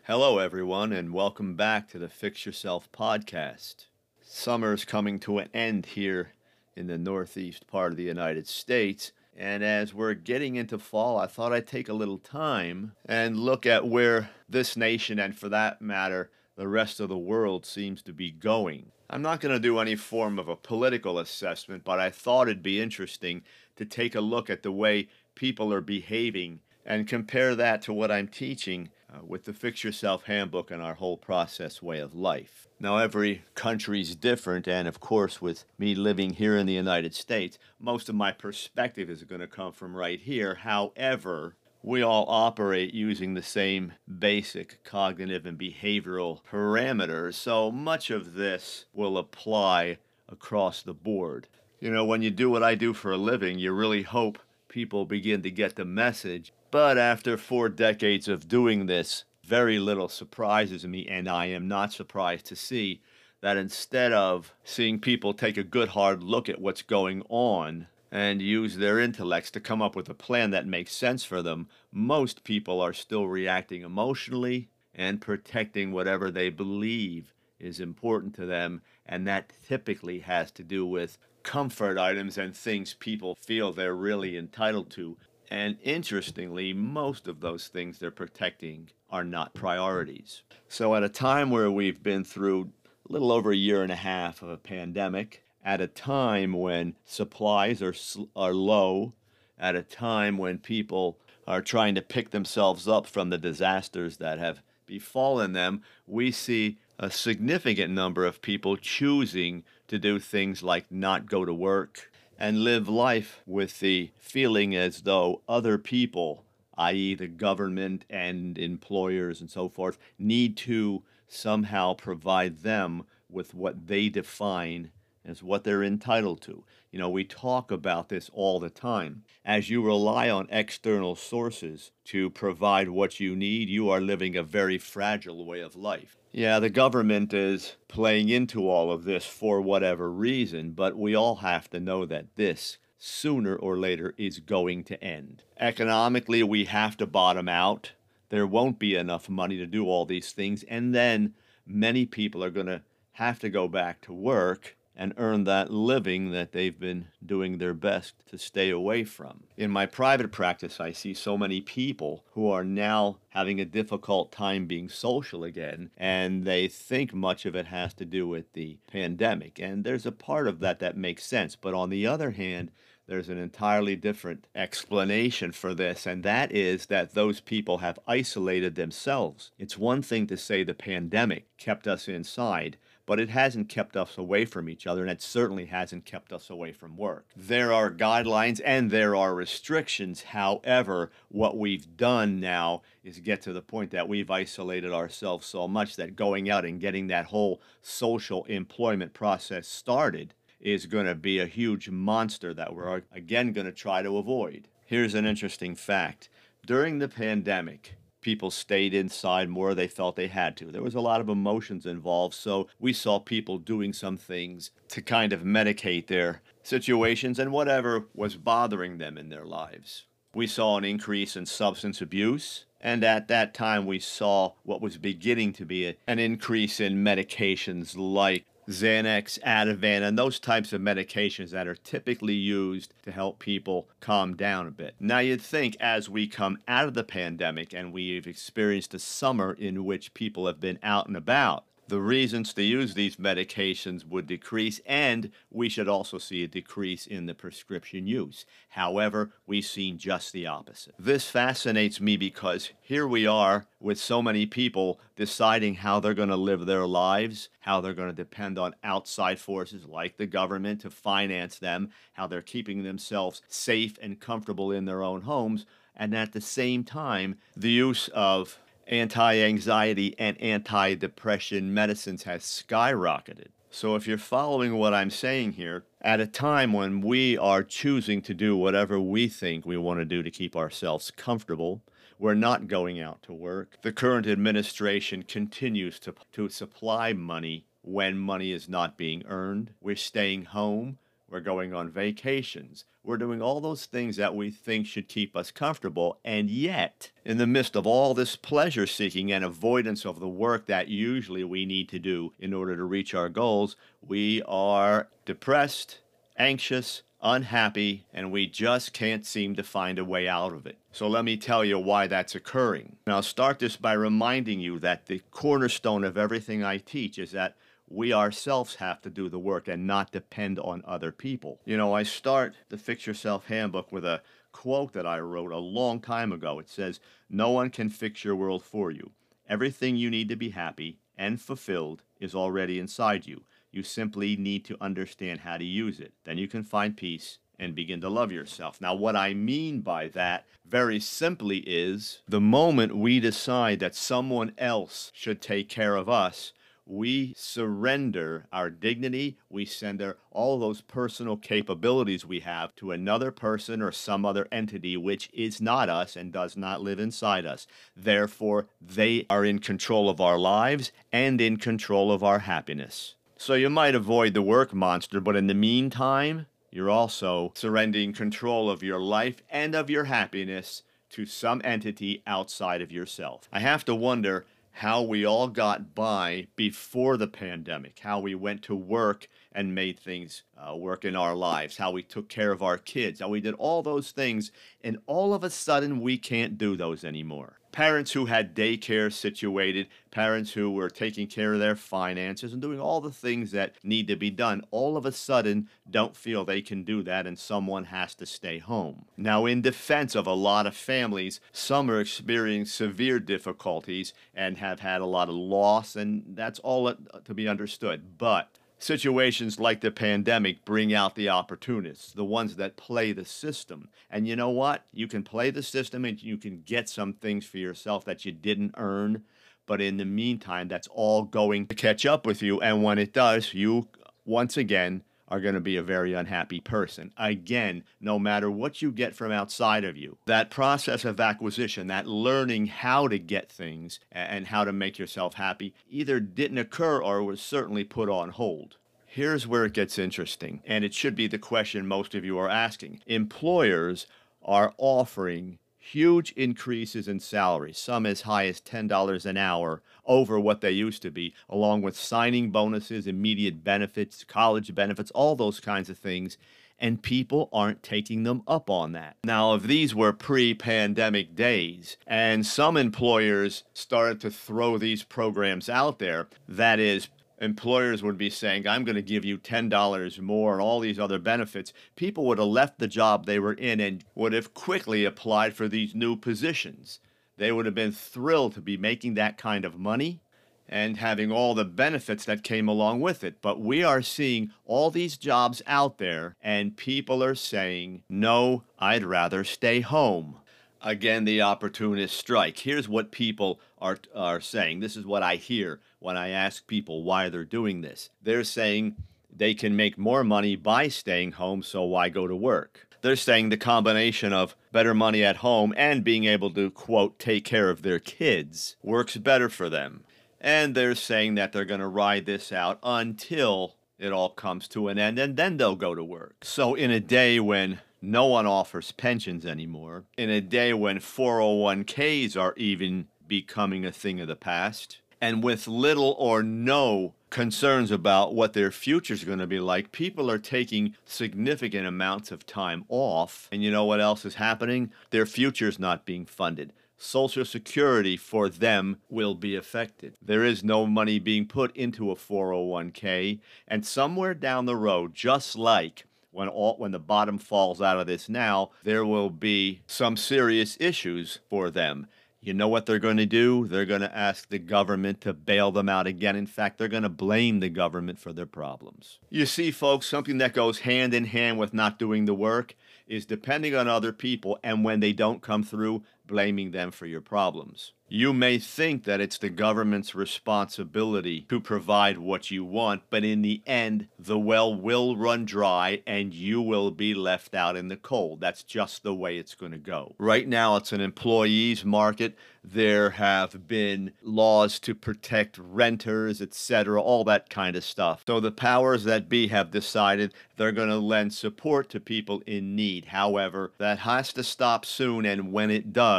Hello, 0.07 0.37
everyone, 0.37 0.93
and 0.93 1.15
welcome 1.15 1.55
back 1.55 1.89
to 1.89 1.99
the 1.99 2.11
Fix 2.11 2.45
Yourself 2.45 2.93
podcast. 2.93 3.87
Summer's 4.21 4.85
coming 4.85 5.19
to 5.21 5.39
an 5.39 5.49
end 5.55 5.87
here 5.87 6.33
in 6.77 6.89
the 6.89 6.99
northeast 6.99 7.67
part 7.67 7.91
of 7.91 7.97
the 7.97 8.05
United 8.05 8.47
States. 8.47 9.13
And 9.35 9.65
as 9.65 9.95
we're 9.95 10.13
getting 10.13 10.57
into 10.57 10.79
fall, 10.79 11.19
I 11.19 11.27
thought 11.27 11.55
I'd 11.55 11.67
take 11.67 11.89
a 11.89 11.95
little 11.95 12.19
time 12.19 12.93
and 13.07 13.39
look 13.39 13.65
at 13.65 13.89
where 13.89 14.29
this 14.47 14.77
nation, 14.77 15.19
and 15.19 15.35
for 15.35 15.49
that 15.49 15.81
matter, 15.81 16.31
the 16.55 16.69
rest 16.69 17.01
of 17.01 17.09
the 17.09 17.17
world, 17.17 17.65
seems 17.65 18.03
to 18.03 18.13
be 18.13 18.31
going. 18.31 18.93
I'm 19.09 19.23
not 19.23 19.41
going 19.41 19.55
to 19.55 19.59
do 19.59 19.79
any 19.79 19.97
form 19.97 20.39
of 20.39 20.49
a 20.49 20.55
political 20.55 21.19
assessment, 21.19 21.83
but 21.83 21.99
I 21.99 22.11
thought 22.11 22.49
it'd 22.49 22.63
be 22.63 22.79
interesting 22.79 23.41
to 23.77 23.87
take 23.87 24.15
a 24.15 24.21
look 24.21 24.51
at 24.51 24.65
the 24.65 24.71
way 24.71 25.09
people 25.35 25.73
are 25.73 25.81
behaving 25.81 26.61
and 26.85 27.09
compare 27.09 27.55
that 27.55 27.81
to 27.81 27.95
what 27.95 28.11
I'm 28.11 28.29
teaching 28.29 28.91
uh, 29.15 29.25
with 29.25 29.45
the 29.45 29.53
Fix 29.53 29.85
Yourself 29.85 30.25
Handbook 30.25 30.71
and 30.71 30.83
our 30.83 30.95
whole 30.95 31.17
process 31.17 31.83
way 31.83 31.99
of 31.99 32.15
life. 32.15 32.69
Now, 32.81 32.99
every 32.99 33.45
country's 33.55 34.15
different, 34.17 34.67
and 34.67 34.89
of 34.89 35.01
course, 35.01 35.41
with 35.41 35.65
me 35.79 35.95
living 35.95 36.35
here 36.35 36.57
in 36.57 36.67
the 36.67 36.73
United 36.73 37.15
States, 37.15 37.59
most 37.79 38.09
of 38.09 38.15
my 38.15 38.33
perspective 38.33 39.09
is 39.09 39.25
going 39.25 39.41
to 39.41 39.47
come 39.47 39.73
from 39.73 39.97
right 39.97 40.21
here. 40.21 40.57
However, 40.57 41.57
we 41.83 42.03
all 42.03 42.25
operate 42.29 42.95
using 42.95 43.35
the 43.35 43.43
same 43.43 43.93
basic 44.19 44.83
cognitive 44.85 45.47
and 45.47 45.59
behavioral 45.59 46.41
parameters, 46.43 47.35
so 47.35 47.71
much 47.71 48.11
of 48.11 48.35
this 48.35 48.87
will 48.93 49.19
apply 49.19 49.99
across 50.29 50.83
the 50.83 50.95
board. 50.95 51.47
You 51.81 51.91
know, 51.91 52.05
when 52.05 52.23
you 52.23 52.31
do 52.31 52.49
what 52.49 52.63
I 52.63 52.75
do 52.75 52.95
for 52.95 53.13
a 53.13 53.19
living, 53.19 53.59
you 53.59 53.73
really 53.73 54.03
hope 54.03 54.39
people 54.69 55.05
begin 55.05 55.43
to 55.43 55.51
get 55.51 55.77
the 55.77 55.85
message 55.85 56.53
but 56.75 56.99
after 56.99 57.37
four 57.37 57.69
decades 57.69 58.27
of 58.27 58.49
doing 58.49 58.87
this, 58.87 59.23
very 59.45 59.79
little 59.79 60.09
surprises 60.09 60.85
me, 60.85 61.07
and 61.07 61.29
I 61.29 61.47
am 61.47 61.69
not 61.69 61.93
surprised 61.93 62.47
to 62.47 62.57
see 62.57 63.01
that 63.43 63.57
instead 63.57 64.13
of 64.13 64.53
seeing 64.65 64.99
people 64.99 65.35
take 65.35 65.57
a 65.57 65.63
good 65.63 65.91
hard 65.91 66.25
look 66.25 66.49
at 66.49 66.61
what's 66.61 66.83
going 66.83 67.23
on 67.29 67.87
and 68.11 68.43
use 68.43 68.77
their 68.77 68.99
intellects 68.99 69.53
to 69.53 69.61
come 69.61 69.81
up 69.81 69.95
with 69.95 70.09
a 70.09 70.15
plan 70.15 70.51
that 70.51 70.67
makes 70.67 70.93
sense 70.93 71.23
for 71.23 71.43
them, 71.43 71.69
most 71.93 72.43
people 72.43 72.81
are 72.81 72.93
still 72.93 73.29
reacting 73.29 73.83
emotionally 73.83 74.69
and 74.93 75.21
protecting 75.21 75.93
whatever 75.93 76.29
they 76.29 76.51
believe 76.51 77.33
is 77.61 77.79
important 77.79 78.35
to 78.35 78.47
them, 78.47 78.83
and 79.07 79.29
that 79.29 79.53
typically 79.65 80.19
has 80.19 80.51
to 80.51 80.65
do 80.65 80.85
with 80.85 81.19
comfort 81.45 81.99
items 81.99 82.37
and 82.37 82.57
things 82.57 82.95
people 82.95 83.37
feel 83.41 83.73
they're 83.73 83.95
really 83.95 84.37
entitled 84.37 84.91
to 84.91 85.17
and 85.51 85.77
interestingly, 85.83 86.73
most 86.73 87.29
of 87.29 87.41
those 87.41 87.69
things 87.69 87.99
they're 87.99 88.11
protecting 88.11 88.91
are 89.11 89.25
not 89.25 89.55
priorities. 89.55 90.43
So, 90.69 90.95
at 90.95 91.03
a 91.03 91.09
time 91.09 91.51
where 91.51 91.71
we've 91.71 92.03
been 92.03 92.25
through 92.25 92.71
a 93.09 93.13
little 93.13 93.33
over 93.33 93.53
a 93.53 93.57
year 93.57 93.83
and 93.83 93.93
a 93.93 93.97
half 93.97 94.43
of 94.43 94.49
a 94.49 94.57
pandemic, 94.57 95.45
at 95.65 95.81
a 95.81 95.87
time 95.87 96.53
when 96.53 96.95
supplies 97.05 97.83
are, 97.83 97.95
are 98.37 98.53
low, 98.53 99.15
at 99.59 99.77
a 99.77 99.83
time 99.83 100.37
when 100.37 100.59
people 100.59 101.19
are 101.47 101.63
trying 101.63 101.95
to 101.95 102.03
pick 102.03 102.31
themselves 102.31 102.89
up 102.89 103.07
from 103.07 103.31
the 103.31 103.39
disasters 103.39 104.17
that 104.19 104.39
have 104.39 104.63
befallen 104.87 105.53
them, 105.53 105.83
we 106.07 106.31
see 106.31 106.79
a 106.99 107.11
significant 107.11 107.93
number 107.93 108.25
of 108.25 108.43
people 108.43 108.77
choosing 108.77 109.65
to 109.89 109.99
do 109.99 110.19
things 110.19 110.63
like 110.63 110.91
not 110.91 111.27
go 111.27 111.45
to 111.45 111.55
work, 111.55 112.11
and 112.45 112.63
live 112.63 112.91
life 112.91 113.41
with 113.47 113.81
the 113.81 114.11
feeling 114.19 114.77
as 114.77 115.01
though 115.05 115.41
other 115.49 115.79
people, 115.79 116.45
i.e., 116.77 117.15
the 117.15 117.27
government 117.27 118.05
and 118.11 118.59
employers 118.59 119.41
and 119.41 119.51
so 119.51 119.67
forth, 119.67 119.97
need 120.19 120.55
to 120.55 121.03
somehow 121.27 121.95
provide 121.95 122.59
them 122.59 123.03
with 123.31 123.55
what 123.55 123.87
they 123.87 124.11
define 124.11 124.91
as 125.25 125.43
what 125.43 125.65
they're 125.65 125.83
entitled 125.83 126.43
to. 126.43 126.63
You 126.93 126.99
know, 126.99 127.09
we 127.09 127.25
talk 127.25 127.71
about 127.71 128.11
this 128.11 128.31
all 128.35 128.61
the 128.61 128.69
time. 128.69 129.23
As 129.43 129.71
you 129.71 129.83
rely 129.83 130.29
on 130.29 130.47
external 130.51 131.17
sources 131.17 131.93
to 132.09 132.29
provide 132.29 132.91
what 132.91 133.21
you 133.21 133.35
need, 133.35 133.71
you 133.71 133.89
are 133.89 134.03
living 134.03 134.37
a 134.37 134.43
very 134.43 134.77
fragile 134.77 135.47
way 135.47 135.61
of 135.61 135.77
life. 135.77 136.19
Yeah, 136.37 136.59
the 136.59 136.69
government 136.69 137.33
is 137.33 137.77
playing 137.87 138.29
into 138.29 138.69
all 138.69 138.91
of 138.91 139.05
this 139.05 139.25
for 139.25 139.61
whatever 139.61 140.11
reason, 140.11 140.73
but 140.73 140.97
we 140.97 141.15
all 141.15 141.37
have 141.37 141.71
to 141.71 141.79
know 141.79 142.05
that 142.07 142.35
this, 142.35 142.79
sooner 142.99 143.55
or 143.55 143.79
later, 143.79 144.15
is 144.19 144.41
going 144.41 144.83
to 144.87 145.01
end. 145.01 145.45
Economically, 145.61 146.43
we 146.43 146.65
have 146.65 146.97
to 146.97 147.07
bottom 147.07 147.49
out. 147.49 147.93
There 148.31 148.49
won't 148.49 148.81
be 148.81 148.97
enough 148.97 149.29
money 149.29 149.57
to 149.59 149.67
do 149.67 149.87
all 149.87 150.07
these 150.07 150.33
things, 150.33 150.65
and 150.65 150.93
then 150.93 151.35
many 151.65 152.05
people 152.05 152.43
are 152.43 152.51
going 152.51 152.67
to 152.67 152.83
have 153.13 153.39
to 153.39 153.49
go 153.49 153.69
back 153.69 154.01
to 154.01 154.13
work 154.13 154.77
and 154.97 155.15
earn 155.17 155.45
that 155.45 155.73
living 155.73 156.31
that 156.31 156.53
they've 156.53 156.79
been 156.79 157.09
doing 157.25 157.59
their 157.59 157.75
best 157.75 158.15
to 158.29 158.39
stay 158.39 158.71
away 158.71 159.05
from. 159.05 159.45
In 159.57 159.71
my 159.71 159.87
private 159.87 160.31
practice, 160.31 160.81
I 160.81 160.93
see 160.93 161.15
so 161.15 161.37
many 161.37 161.61
people 161.61 162.25
who 162.33 162.51
are 162.51 162.65
now 162.65 163.19
having 163.31 163.61
a 163.61 163.65
difficult 163.65 164.31
time 164.31 164.67
being 164.67 164.89
social 164.89 165.45
again, 165.45 165.91
and 165.97 166.45
they 166.45 166.69
think 166.69 167.13
much 167.13 167.45
of 167.47 167.57
it 167.57 167.67
has 167.67 167.95
to 167.95 168.05
do 168.05 168.27
with 168.29 168.53
the 168.53 168.79
pandemic. 168.87 169.59
And 169.59 169.85
there's 169.85 170.07
a 170.07 170.13
part 170.13 170.47
of 170.47 170.61
that 170.61 170.79
that 170.79 170.97
makes 170.97 171.25
sense. 171.25 171.57
But 171.57 171.75
on 171.75 171.91
the 171.91 172.07
other 172.07 172.31
hand, 172.31 172.71
there's 173.07 173.29
an 173.29 173.39
entirely 173.39 173.97
different 173.97 174.47
explanation 174.55 175.53
for 175.53 175.75
this, 175.75 176.07
and 176.07 176.23
that 176.23 176.53
is 176.53 176.87
that 176.87 177.13
those 177.13 177.41
people 177.41 177.79
have 177.79 177.99
isolated 178.07 178.77
themselves. 178.77 179.51
It's 179.59 179.77
one 179.77 180.01
thing 180.01 180.27
to 180.29 180.39
say 180.39 180.65
the 180.65 180.73
pandemic 180.73 181.45
kept 181.59 181.87
us 181.87 182.09
inside, 182.09 182.79
but 183.07 183.21
it 183.21 183.31
hasn't 183.31 183.69
kept 183.69 183.97
us 183.97 184.17
away 184.17 184.45
from 184.45 184.69
each 184.69 184.87
other, 184.87 185.03
and 185.03 185.11
it 185.11 185.23
certainly 185.23 185.67
hasn't 185.67 186.05
kept 186.05 186.33
us 186.33 186.51
away 186.51 186.73
from 186.73 186.97
work. 186.97 187.27
There 187.37 187.73
are 187.73 187.91
guidelines 187.91 188.61
and 188.65 188.91
there 188.91 189.15
are 189.15 189.35
restrictions. 189.35 190.23
However, 190.23 191.11
what 191.29 191.59
we've 191.59 191.97
done 191.97 192.41
now 192.41 192.83
is 193.03 193.21
get 193.21 193.43
to 193.43 193.53
the 193.53 193.63
point 193.63 193.91
that 193.91 194.09
we've 194.09 194.31
isolated 194.31 194.93
ourselves 194.93 195.47
so 195.47 195.69
much 195.69 195.97
that 195.97 196.17
going 196.17 196.49
out 196.51 196.65
and 196.65 196.81
getting 196.81 197.09
that 197.09 197.27
whole 197.27 197.61
social 197.83 198.45
employment 198.45 199.13
process 199.13 199.69
started 199.69 200.35
is 200.61 200.87
going 200.87 201.07
to 201.07 201.15
be 201.15 201.39
a 201.39 201.47
huge 201.47 201.91
monster 201.91 202.55
that 202.55 202.75
we're 202.75 203.03
again 203.13 203.53
going 203.53 203.67
to 203.67 203.73
try 203.73 204.03
to 204.03 204.17
avoid. 204.17 204.69
Here's 204.87 205.15
an 205.15 205.27
interesting 205.27 205.77
fact. 205.77 206.31
During 206.67 206.99
the 206.99 207.09
pandemic, 207.09 207.97
people 208.25 208.51
stayed 208.51 208.95
inside 208.95 209.49
more 209.49 209.75
they 209.75 209.87
felt 209.87 210.17
they 210.17 210.27
had 210.27 210.57
to. 210.57 210.73
There 210.73 210.83
was 210.83 210.97
a 210.97 211.01
lot 211.01 211.21
of 211.21 211.29
emotions 211.29 211.87
involved 211.87 212.35
so 212.35 212.67
we 212.81 212.93
saw 212.93 213.21
people 213.21 213.59
doing 213.59 213.93
some 213.93 214.17
things 214.17 214.73
to 214.89 215.03
kind 215.03 215.33
of 215.33 215.43
medicate 215.43 216.09
their 216.09 216.43
situations 216.65 217.39
and 217.39 217.53
whatever 217.53 218.07
was 218.15 218.35
bothering 218.37 218.99
them 218.99 219.17
in 219.17 219.29
their 219.29 219.45
lives. 219.45 220.07
We 220.35 220.49
saw 220.49 220.79
an 220.79 220.85
increase 220.85 221.37
in 221.37 221.47
substance 221.47 222.01
abuse 222.01 222.65
and 222.81 223.05
at 223.05 223.29
that 223.29 223.55
time 223.55 223.87
we 223.87 224.01
saw 224.01 224.55
what 224.65 224.81
was 224.81 224.97
beginning 224.97 225.53
to 225.55 225.65
be 225.65 225.95
an 226.07 226.19
increase 226.19 226.81
in 226.81 227.05
medications 227.05 227.95
like 227.97 228.45
Xanax, 228.69 229.39
Ativan, 229.41 230.03
and 230.03 230.19
those 230.19 230.41
types 230.41 230.73
of 230.73 230.81
medications 230.81 231.51
that 231.51 231.69
are 231.69 231.75
typically 231.75 232.35
used 232.35 232.95
to 233.03 233.13
help 233.13 233.39
people 233.39 233.89
calm 234.01 234.35
down 234.37 234.67
a 234.67 234.71
bit. 234.71 234.95
Now, 234.99 235.19
you'd 235.19 235.43
think 235.43 235.77
as 235.81 236.09
we 236.09 236.27
come 236.27 236.59
out 236.67 236.89
of 236.89 236.95
the 236.95 237.05
pandemic 237.05 237.73
and 237.75 237.93
we've 237.93 238.27
experienced 238.27 238.95
a 238.95 238.99
summer 238.99 239.53
in 239.53 239.85
which 239.85 240.15
people 240.15 240.47
have 240.47 240.61
been 240.61 240.79
out 240.83 241.07
and 241.07 241.17
about, 241.17 241.65
the 241.89 242.01
reasons 242.01 242.53
to 242.55 242.63
use 242.63 242.95
these 242.95 243.17
medications 243.17 244.07
would 244.07 244.27
decrease, 244.27 244.81
and 244.87 245.31
we 245.51 245.69
should 245.69 245.89
also 245.89 246.19
see 246.19 246.43
a 246.43 246.49
decrease 246.49 247.07
in 247.07 247.27
the 247.27 247.35
prescription 247.35 248.07
use. 248.07 248.47
However, 248.71 249.31
we've 249.47 249.65
seen 249.65 249.99
just 249.99 250.33
the 250.33 250.47
opposite. 250.47 250.95
This 250.99 251.29
fascinates 251.29 252.01
me 252.01 252.17
because 252.17 252.71
here 252.81 253.07
we 253.07 253.27
are 253.27 253.67
with 253.81 253.99
so 253.99 254.23
many 254.23 254.47
people 254.47 255.01
deciding 255.17 255.75
how 255.75 256.01
they're 256.01 256.15
going 256.15 256.29
to 256.29 256.37
live 256.37 256.67
their 256.67 256.87
lives, 256.87 257.49
how 257.61 257.81
they're 257.81 257.95
going 257.95 258.11
to 258.11 258.15
depend 258.15 258.59
on 258.59 258.75
outside 258.83 259.39
forces 259.39 259.85
like 259.85 260.17
the 260.17 260.27
government 260.27 260.81
to 260.81 260.91
finance 260.91 261.59
them, 261.59 261.91
how 262.15 262.27
they're 262.27 262.43
keeping 262.43 262.83
themselves 262.83 263.43
safe 263.49 263.99
and 264.01 264.21
comfortable 264.21 264.73
in 264.73 264.85
their 264.85 265.03
own 265.03 265.23
homes, 265.23 265.67
and 265.97 266.15
at 266.15 266.33
the 266.33 266.41
same 266.41 266.83
time, 266.83 267.37
the 267.57 267.71
use 267.71 268.09
of 268.09 268.59
anti 268.87 269.39
anxiety 269.39 270.15
and 270.19 270.41
anti 270.41 270.95
depression 270.95 271.73
medicines 271.73 272.25
has 272.25 272.43
skyrocketed. 272.43 273.49
So, 273.71 273.97
if 273.97 274.07
you're 274.07 274.19
following 274.19 274.77
what 274.77 274.95
I'm 274.95 275.11
saying 275.11 275.53
here, 275.53 275.85
at 276.01 276.21
a 276.21 276.27
time 276.27 276.73
when 276.73 277.01
we 277.01 277.37
are 277.37 277.65
choosing 277.65 278.23
to 278.23 278.33
do 278.33 278.57
whatever 278.57 279.01
we 279.01 279.27
think 279.27 279.67
we 279.67 279.77
want 279.77 279.99
to 280.01 280.05
do 280.05 280.23
to 280.23 280.31
keep 280.31 280.55
ourselves 280.55 281.11
comfortable, 281.11 281.83
we're 282.19 282.35
not 282.35 282.69
going 282.69 283.01
out 283.01 283.23
to 283.25 283.33
work. 283.33 283.79
The 283.83 283.93
current 283.93 284.27
administration 284.27 285.25
continues 285.25 285.99
to, 286.01 286.15
to 286.33 286.49
supply 286.49 287.13
money 287.13 287.67
when 287.83 288.17
money 288.17 288.53
is 288.53 288.69
not 288.69 288.97
being 288.97 289.25
earned. 289.27 289.73
We're 289.81 289.97
staying 289.97 290.47
home. 290.47 290.99
We're 291.35 291.41
going 291.41 291.75
on 291.75 291.91
vacations. 291.91 292.85
We're 293.03 293.17
doing 293.17 293.43
all 293.43 293.61
those 293.61 293.87
things 293.87 294.17
that 294.19 294.37
we 294.37 294.53
think 294.53 294.87
should 294.87 295.09
keep 295.09 295.35
us 295.35 295.51
comfortable. 295.51 296.21
And 296.25 296.49
yet, 296.49 297.11
in 297.25 297.39
the 297.39 297.47
midst 297.49 297.75
of 297.75 297.89
all 297.89 298.15
this 298.15 298.37
pleasure 298.37 298.87
seeking 298.87 299.33
and 299.33 299.45
avoidance 299.45 300.07
of 300.07 300.21
the 300.21 300.29
work 300.29 300.67
that 300.67 300.87
usually 300.87 301.43
we 301.43 301.67
need 301.67 301.89
to 301.89 301.99
do 301.99 302.33
in 302.39 302.55
order 302.55 302.77
to 302.77 302.85
reach 302.85 303.17
our 303.17 303.29
goals, 303.29 303.75
we 304.01 304.43
are 304.43 305.09
depressed, 305.27 305.99
anxious, 306.39 307.03
unhappy, 307.21 308.07
and 308.15 308.31
we 308.31 308.47
just 308.47 308.93
can't 308.93 309.27
seem 309.27 309.57
to 309.57 309.65
find 309.65 309.99
a 309.99 310.05
way 310.05 310.29
out 310.29 310.53
of 310.53 310.67
it. 310.67 310.79
So 310.93 311.09
let 311.09 311.25
me 311.25 311.37
tell 311.37 311.65
you 311.65 311.81
why 311.81 312.07
that's 312.07 312.37
occurring. 312.37 312.95
And 313.07 313.13
I'll 313.13 313.23
start 313.23 313.59
this 313.59 313.77
by 313.77 313.95
reminding 313.95 314.61
you 314.61 314.79
that 314.79 315.07
the 315.07 315.21
cornerstone 315.33 316.05
of 316.05 316.17
everything 316.17 316.63
I 316.63 316.79
teach 316.79 317.19
is 317.19 317.33
that 317.33 317.57
we 317.95 318.13
ourselves 318.13 318.77
have 318.77 319.01
to 319.03 319.11
do 319.11 319.29
the 319.29 319.39
work 319.39 319.69
and 319.69 319.87
not 319.87 320.13
depend 320.13 320.59
on 320.59 320.83
other 320.85 321.13
people. 321.13 321.61
You 321.65 321.77
know, 321.77 321.93
I 321.93 322.03
start 322.03 322.55
the 322.69 322.79
Fix 322.79 323.07
Yourself 323.07 323.47
Handbook 323.47 323.93
with 323.93 324.05
a 324.05 324.23
quote 324.53 324.93
that 324.93 325.07
I 325.07 325.21
wrote 325.21 325.53
a 325.53 325.59
long 325.59 326.01
time 326.01 326.33
ago. 326.33 326.59
It 326.59 326.69
says, 326.69 327.01
No 327.31 327.51
one 327.51 327.71
can 327.71 327.89
fix 327.91 328.25
your 328.25 328.37
world 328.37 328.65
for 328.65 328.91
you. 328.91 329.13
Everything 329.49 329.97
you 329.97 330.11
need 330.11 330.29
to 330.31 330.37
be 330.37 330.51
happy 330.51 330.99
and 331.17 331.41
fulfilled 331.41 332.03
is 332.19 332.35
already 332.35 332.79
inside 332.79 333.27
you. 333.27 333.43
You 333.71 333.83
simply 333.83 334.37
need 334.37 334.65
to 334.67 334.77
understand 334.81 335.41
how 335.41 335.59
to 335.59 335.65
use 335.65 336.01
it. 336.01 336.15
Then 336.25 336.39
you 336.39 336.49
can 336.49 336.63
find 336.63 336.97
peace 336.97 337.39
and 337.59 337.75
begin 337.75 338.01
to 338.01 338.09
love 338.09 338.33
yourself. 338.33 338.81
Now, 338.81 338.95
what 338.95 339.17
I 339.17 339.35
mean 339.35 339.81
by 339.81 340.09
that 340.09 340.47
very 340.67 340.99
simply 340.99 341.59
is 341.59 342.21
the 342.29 342.41
moment 342.41 342.97
we 342.97 343.21
decide 343.21 343.79
that 343.81 343.95
someone 343.95 344.53
else 344.59 345.13
should 345.15 345.41
take 345.41 345.69
care 345.69 345.97
of 345.97 346.09
us, 346.09 346.53
we 346.87 347.35
surrender 347.37 348.47
our 348.53 348.71
dignity, 348.71 349.39
we 349.49 349.65
surrender 349.65 350.19
all 350.31 350.59
those 350.59 350.81
personal 350.81 351.37
capabilities 351.37 352.25
we 352.25 352.41
have 352.41 352.75
to 352.77 352.91
another 352.91 353.31
person 353.31 353.81
or 353.81 353.93
some 353.93 354.25
other 354.25 354.47
entity 354.53 354.97
which 354.97 355.31
is 355.33 355.61
not 355.61 355.89
us 355.89 356.17
and 356.17 356.33
does 356.33 356.57
not 356.57 356.83
live 356.83 356.99
inside 356.99 357.47
us. 357.47 357.67
Therefore, 357.97 358.67
they 358.81 359.27
are 359.31 359.45
in 359.45 359.59
control 359.59 360.09
of 360.09 360.21
our 360.21 360.39
lives 360.39 360.93
and 361.13 361.41
in 361.41 361.57
control 361.57 362.13
of 362.13 362.23
our 362.23 362.41
happiness. 362.41 363.15
So 363.37 363.55
you 363.55 363.71
might 363.71 363.95
avoid 363.95 364.35
the 364.35 364.43
work 364.43 364.73
monster, 364.75 365.21
but 365.21 365.37
in 365.37 365.47
the 365.47 365.55
meantime, 365.55 366.47
you're 366.71 366.91
also 366.91 367.53
surrendering 367.55 368.13
control 368.13 368.71
of 368.71 368.83
your 368.83 369.01
life 369.01 369.43
and 369.49 369.75
of 369.75 369.91
your 369.91 370.05
happiness 370.05 370.83
to 371.11 371.27
some 371.27 371.61
entity 371.63 372.23
outside 372.27 372.83
of 372.83 372.91
yourself. 372.91 373.49
I 373.53 373.61
have 373.61 373.85
to 373.85 373.95
wonder 373.95 374.45
how 374.77 375.03
we 375.03 375.25
all 375.25 375.47
got 375.47 375.95
by 375.95 376.49
before 376.57 377.17
the 377.17 377.29
pandemic, 377.29 378.01
how 378.01 378.19
we 378.19 378.35
went 378.35 378.61
to 378.61 378.75
work 378.75 379.29
and 379.53 379.73
made 379.73 380.01
things 380.01 380.43
uh, 380.59 380.75
work 380.75 381.05
in 381.05 381.15
our 381.15 381.37
lives, 381.37 381.77
how 381.77 381.93
we 381.93 382.03
took 382.03 382.29
care 382.29 382.51
of 382.51 382.61
our 382.61 382.77
kids, 382.77 383.21
how 383.21 383.29
we 383.29 383.41
did 383.41 383.55
all 383.55 383.85
those 383.85 384.11
things, 384.11 384.51
and 384.83 384.99
all 385.07 385.33
of 385.33 385.45
a 385.45 385.51
sudden 385.51 386.01
we 386.01 386.19
can't 386.19 386.59
do 386.59 386.77
those 386.77 387.05
anymore. 387.05 387.61
Parents 387.75 388.13
who 388.13 388.27
had 388.27 388.55
daycare 388.55 389.13
situated, 389.13 389.89
parents 390.13 390.53
who 390.53 390.71
were 390.71 390.89
taking 390.89 391.27
care 391.27 391.55
of 391.55 391.59
their 391.59 391.75
finances 391.75 392.53
and 392.53 392.63
doing 392.63 392.79
all 392.79 393.01
the 393.01 393.11
things 393.11 393.51
that 393.51 393.75
need 393.83 394.07
to 394.07 394.15
be 394.15 394.31
done, 394.31 394.63
all 394.71 394.97
of 394.97 395.05
a 395.05 395.11
sudden 395.11 395.69
don't 395.91 396.17
feel 396.17 396.45
they 396.45 396.63
can 396.63 396.85
do 396.85 397.03
that 397.03 397.27
and 397.27 397.37
someone 397.37 397.87
has 397.87 398.15
to 398.15 398.27
stay 398.27 398.59
home. 398.59 399.07
Now, 399.17 399.45
in 399.45 399.61
defense 399.61 400.15
of 400.15 400.29
a 400.29 400.35
lot 400.35 400.69
of 400.69 400.77
families, 400.77 401.41
some 401.51 401.91
are 401.91 402.01
experiencing 402.01 402.67
severe 402.67 403.19
difficulties 403.19 404.15
and 404.33 404.59
have 404.59 404.79
had 404.79 405.01
a 405.01 405.07
lot 405.07 405.29
of 405.29 405.35
loss, 405.35 405.97
and 405.97 406.23
that's 406.29 406.61
all 406.61 406.95
to 406.95 407.35
be 407.35 407.49
understood. 407.49 408.19
But 408.19 408.57
situations 408.85 409.59
like 409.59 409.81
the 409.81 409.91
pandemic 409.91 410.65
bring 410.65 410.93
out 410.93 411.15
the 411.15 411.29
opportunists, 411.29 412.13
the 412.13 412.25
ones 412.25 412.57
that 412.57 412.77
play 412.77 413.13
the 413.13 413.25
system. 413.25 413.89
And 414.11 414.29
you 414.29 414.37
know 414.37 414.51
what? 414.51 414.85
You 414.93 415.09
can 415.09 415.23
play 415.23 415.51
the 415.51 415.63
system 415.63 416.05
and 416.05 416.23
you 416.23 416.37
can 416.37 416.63
get 416.65 416.89
some 416.89 417.15
things 417.15 417.47
for 417.47 417.59
yourself 417.59 418.05
that 418.05 418.25
you 418.25 418.33
didn't 418.33 418.75
earn. 418.77 419.25
But 419.67 419.81
in 419.81 419.97
the 419.97 420.05
meantime, 420.05 420.69
that's 420.69 420.89
all 420.89 421.23
going 421.23 421.67
to 421.69 421.75
catch 421.75 422.05
up 422.05 422.27
with 422.27 422.43
you. 422.43 422.61
And 422.61 422.83
when 422.83 422.99
it 422.99 423.15
does, 423.15 423.55
you 423.55 423.89
once 424.27 424.57
again 424.57 425.03
are 425.29 425.41
going 425.41 425.55
to 425.55 425.61
be 425.61 425.77
a 425.77 425.83
very 425.83 426.13
unhappy 426.13 426.61
person. 426.61 427.13
Again, 427.17 427.85
no 428.01 428.19
matter 428.19 428.51
what 428.51 428.83
you 428.83 428.93
get 428.93 429.15
from 429.15 429.33
outside 429.33 429.85
of 429.85 429.97
you, 429.97 430.19
that 430.27 430.51
process 430.51 431.05
of 431.05 431.21
acquisition, 431.21 431.87
that 431.87 432.07
learning 432.07 432.67
how 432.67 433.09
to 433.09 433.19
get 433.19 433.51
things 433.51 434.01
and 434.13 434.49
how 434.49 434.65
to 434.65 434.73
make 434.73 434.99
yourself 434.99 435.35
happy, 435.35 435.75
either 435.89 436.21
didn't 436.21 436.59
occur 436.59 437.03
or 437.03 437.23
was 437.23 437.41
certainly 437.41 437.85
put 437.85 438.09
on 438.09 438.31
hold. 438.31 438.77
Here's 439.07 439.47
where 439.47 439.65
it 439.65 439.75
gets 439.75 439.99
interesting, 439.99 440.61
and 440.67 440.85
it 440.85 440.93
should 440.93 441.15
be 441.15 441.29
the 441.29 441.39
question 441.39 441.87
most 441.87 442.15
of 442.15 442.25
you 442.25 442.37
are 442.39 442.49
asking. 442.49 443.01
Employers 443.07 444.07
are 444.43 444.75
offering 444.77 445.59
huge 445.85 446.33
increases 446.33 447.09
in 447.09 447.21
salary, 447.21 447.73
some 447.73 448.07
as 448.07 448.23
high 448.23 448.47
as 448.47 448.61
$10 448.61 449.27
an 449.27 449.37
hour 449.37 449.83
over 450.07 450.41
what 450.41 450.61
they 450.61 450.71
used 450.71 451.03
to 451.03 451.11
be, 451.11 451.35
along 451.49 451.83
with 451.83 451.97
signing 451.97 452.51
bonuses, 452.51 453.07
immediate 453.07 453.63
benefits, 453.63 454.25
college 454.25 454.75
benefits, 454.75 455.11
all 455.11 455.37
those 455.37 455.61
kinds 455.61 455.91
of 455.91 455.99
things. 455.99 456.39
And 456.79 457.03
people 457.03 457.49
aren't 457.53 457.83
taking 457.83 458.25
them 458.25 458.43
up 458.49 458.69
on 458.69 458.93
that. 458.93 459.17
Now, 459.25 459.55
if 459.55 459.63
these 459.63 459.95
were 459.95 460.13
pre 460.13 460.55
pandemic 460.55 461.37
days 461.37 461.97
and 462.07 462.45
some 462.45 462.77
employers 462.77 463.63
started 463.73 464.21
to 464.23 464.31
throw 464.31 464.77
these 464.77 465.05
programs 465.05 465.69
out 465.69 466.01
there, 466.01 466.29
that 466.49 466.81
is, 466.81 467.09
employers 467.45 468.03
would 468.03 468.19
be 468.19 468.31
saying, 468.31 468.67
I'm 468.67 468.85
going 468.85 468.97
to 468.97 469.03
give 469.03 469.25
you 469.25 469.39
$10 469.39 470.21
more 470.21 470.55
and 470.55 470.63
all 470.63 470.81
these 470.81 470.99
other 470.99 471.19
benefits, 471.19 471.73
people 471.95 472.25
would 472.27 472.39
have 472.39 472.49
left 472.49 472.79
the 472.79 472.89
job 472.89 473.27
they 473.27 473.39
were 473.39 473.53
in 473.53 473.79
and 473.81 474.03
would 474.15 474.33
have 474.33 474.55
quickly 474.55 475.05
applied 475.05 475.55
for 475.55 475.69
these 475.69 475.95
new 475.95 476.17
positions. 476.17 476.99
They 477.37 477.53
would 477.53 477.67
have 477.67 477.75
been 477.75 477.93
thrilled 477.93 478.55
to 478.55 478.61
be 478.61 478.77
making 478.77 479.15
that 479.15 479.39
kind 479.39 479.65
of 479.65 479.79
money 479.79 480.21
and 480.69 480.97
having 480.97 481.31
all 481.31 481.55
the 481.55 481.65
benefits 481.65 482.25
that 482.25 482.43
came 482.43 482.69
along 482.69 483.01
with 483.01 483.23
it. 483.23 483.43
But 483.43 483.61
we 483.61 483.83
are 483.85 484.03
seeing 484.03 484.51
all 484.65 484.91
these 484.91 485.19
jobs 485.19 485.63
out 485.67 485.99
there, 485.99 486.37
and 486.41 486.77
people 486.77 487.23
are 487.23 487.35
saying, 487.35 488.03
No, 488.09 488.63
I'd 488.79 489.05
rather 489.05 489.45
stay 489.45 489.81
home. 489.81 490.37
Again, 490.81 491.25
the 491.25 491.43
opportunist 491.43 492.17
strike. 492.17 492.59
Here's 492.59 492.89
what 492.89 493.11
people 493.11 493.61
are, 493.79 493.99
are 494.15 494.41
saying. 494.41 494.81
This 494.81 494.97
is 494.97 495.07
what 495.07 495.23
I 495.23 495.37
hear 495.37 495.81
when 496.05 496.19
I 496.19 496.29
ask 496.29 496.67
people 496.67 497.03
why 497.03 497.31
they're 497.31 497.47
doing 497.47 497.81
this. 497.81 498.11
They're 498.23 498.45
saying 498.45 498.97
they 499.35 499.55
can 499.55 499.75
make 499.75 499.97
more 499.97 500.23
money 500.23 500.55
by 500.55 500.89
staying 500.89 501.33
home, 501.33 501.63
so 501.63 501.83
why 501.83 502.11
go 502.11 502.27
to 502.27 502.37
work? 502.37 502.87
They're 503.01 503.17
saying 503.17 503.49
the 503.49 503.57
combination 503.57 504.31
of 504.35 504.55
better 504.71 504.93
money 504.93 505.25
at 505.25 505.37
home 505.37 505.73
and 505.79 506.05
being 506.05 506.27
able 506.27 506.51
to, 506.51 506.71
quote, 506.71 507.19
take 507.19 507.47
care 507.47 507.71
of 507.71 507.81
their 507.81 507.99
kids 507.99 508.77
works 508.83 509.17
better 509.17 509.49
for 509.49 509.71
them. 509.71 510.05
And 510.39 510.75
they're 510.75 510.95
saying 510.95 511.37
that 511.37 511.53
they're 511.53 511.65
going 511.65 511.81
to 511.81 511.87
ride 511.87 512.27
this 512.27 512.53
out 512.53 512.79
until 512.83 513.77
it 513.99 514.13
all 514.13 514.29
comes 514.29 514.69
to 514.69 514.89
an 514.89 514.99
end 514.99 515.19
and 515.19 515.39
then 515.39 515.57
they'll 515.57 515.75
go 515.75 515.95
to 515.95 516.05
work. 516.05 516.45
So, 516.45 516.75
in 516.75 516.91
a 516.91 517.01
day 517.01 517.41
when 517.41 517.81
no 518.03 518.27
one 518.27 518.47
offers 518.47 518.93
pensions 518.93 519.47
anymore, 519.47 520.05
in 520.19 520.29
a 520.29 520.43
day 520.43 520.75
when 520.75 520.99
401ks 520.99 522.39
are 522.39 522.53
even 522.59 523.09
becoming 523.27 523.87
a 523.87 523.93
thing 523.93 524.21
of 524.21 524.29
the 524.29 524.37
past, 524.37 524.99
and 525.25 525.43
with 525.43 525.67
little 525.67 526.15
or 526.19 526.43
no 526.43 527.15
concerns 527.31 527.91
about 527.91 528.35
what 528.35 528.53
their 528.53 528.71
future 528.71 529.15
is 529.15 529.25
going 529.25 529.39
to 529.39 529.47
be 529.47 529.59
like, 529.59 529.91
people 529.91 530.31
are 530.31 530.37
taking 530.37 530.95
significant 531.07 531.87
amounts 531.87 532.31
of 532.31 532.45
time 532.45 532.85
off. 532.91 533.49
And 533.51 533.63
you 533.63 533.71
know 533.71 533.87
what 533.87 534.03
else 534.03 534.27
is 534.27 534.35
happening? 534.35 534.93
Their 535.13 535.25
future 535.25 535.67
is 535.67 535.79
not 535.79 536.05
being 536.05 536.27
funded. 536.27 536.75
Social 536.99 537.47
Security 537.47 538.19
for 538.19 538.51
them 538.51 538.99
will 539.09 539.35
be 539.35 539.57
affected. 539.57 540.15
There 540.21 540.45
is 540.45 540.63
no 540.63 540.87
money 540.87 541.19
being 541.19 541.47
put 541.47 541.75
into 541.75 542.11
a 542.11 542.17
401k. 542.17 543.41
And 543.67 543.87
somewhere 543.87 544.35
down 544.35 544.67
the 544.67 544.77
road, 544.77 545.15
just 545.15 545.57
like 545.57 546.05
when 546.33 546.49
all 546.49 546.77
when 546.77 546.91
the 546.91 546.99
bottom 546.99 547.39
falls 547.39 547.81
out 547.81 547.99
of 547.99 548.07
this 548.07 548.29
now, 548.29 548.73
there 548.83 549.07
will 549.07 549.31
be 549.31 549.81
some 549.87 550.19
serious 550.19 550.77
issues 550.79 551.39
for 551.49 551.71
them. 551.71 552.09
You 552.45 552.53
know 552.53 552.69
what 552.69 552.85
they're 552.85 552.99
going 552.99 553.17
to 553.17 553.25
do? 553.25 553.67
They're 553.67 553.87
going 553.87 554.03
to 554.03 554.15
ask 554.15 554.51
the 554.51 554.59
government 554.59 555.23
to 555.23 555.33
bail 555.33 555.73
them 555.73 555.89
out 555.89 556.07
again. 556.07 556.37
In 556.37 556.47
fact, 556.47 556.77
they're 556.77 556.89
going 556.89 557.03
to 557.03 557.09
blame 557.09 557.61
the 557.61 557.71
government 557.71 558.19
for 558.19 558.35
their 558.35 558.45
problems. 558.45 559.19
You 559.31 559.47
see, 559.47 559.71
folks, 559.71 560.07
something 560.07 560.37
that 560.39 560.53
goes 560.53 560.81
hand 560.81 561.15
in 561.15 561.25
hand 561.25 561.59
with 561.59 561.73
not 561.73 561.99
doing 561.99 562.27
the 562.27 562.35
work 562.35 562.77
is 563.07 563.25
depending 563.25 563.75
on 563.75 563.89
other 563.89 564.13
people, 564.13 564.59
and 564.63 564.85
when 564.85 565.01
they 565.01 565.15
don't 565.15 565.41
come 565.41 565.63
through, 565.63 566.03
blaming 566.27 566.71
them 566.71 566.91
for 566.91 567.07
your 567.07 567.21
problems. 567.21 567.93
You 568.07 568.35
may 568.35 568.59
think 568.59 569.05
that 569.05 569.21
it's 569.21 569.39
the 569.39 569.49
government's 569.49 570.15
responsibility 570.15 571.47
to 571.49 571.59
provide 571.59 572.19
what 572.19 572.51
you 572.51 572.63
want, 572.63 573.03
but 573.09 573.25
in 573.25 573.41
the 573.41 573.63
end, 573.67 574.09
the 574.19 574.39
well 574.39 574.75
will 574.75 575.17
run 575.17 575.47
dry 575.47 576.03
and 576.07 576.33
you 576.35 576.61
will 576.61 576.91
be 576.91 577.15
left 577.15 577.55
out 577.55 577.77
in 577.77 577.89
the 577.89 577.97
cold. 577.97 578.41
That's 578.41 578.63
just 578.63 579.03
the 579.03 579.15
way 579.15 579.39
it's 579.39 579.55
going 579.55 579.73
to 579.73 579.79
go. 579.79 580.15
Right 580.19 580.47
now, 580.47 580.77
it's 580.77 580.93
an 580.93 581.01
employees 581.01 581.85
market. 581.85 582.37
There 582.63 583.11
have 583.11 583.67
been 583.67 584.13
laws 584.23 584.79
to 584.81 584.95
protect 584.95 585.59
renters, 585.59 586.41
etc., 586.41 587.03
all 587.03 587.25
that 587.25 587.51
kind 587.51 587.75
of 587.75 587.85
stuff. 587.85 588.23
So 588.27 588.41
the 588.41 588.53
powers 588.53 589.05
that 589.05 589.29
be 589.29 589.49
have 589.49 589.71
decided 589.71 590.33
they're 590.57 590.73
going 590.73 590.89
to 590.89 590.97
lend 590.97 591.35
support 591.35 591.91
to 591.91 592.01
people 592.01 592.43
in 592.47 592.75
need. 592.77 593.07
However, 593.07 593.73
that 593.79 593.99
has 594.01 594.33
to 594.35 594.45
stop 594.45 594.87
soon, 594.87 595.27
and 595.27 595.53
when 595.53 595.71
it 595.71 595.93
does, 595.93 596.14